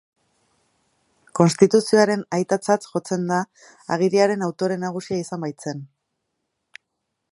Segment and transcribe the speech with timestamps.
[1.39, 3.41] Konstituzioaren aitatzat jotzen da,
[3.97, 5.85] agiriaren autore nagusia izan baitzen.